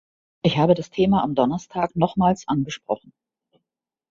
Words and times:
Ich 0.41 0.57
habe 0.57 0.73
das 0.73 0.89
Thema 0.89 1.21
am 1.21 1.35
Donnerstag 1.35 1.95
nochmals 1.95 2.47
angesprochen. 2.47 3.13